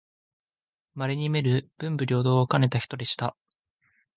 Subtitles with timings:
[0.95, 3.37] まれにみる文理両方をかねた人でした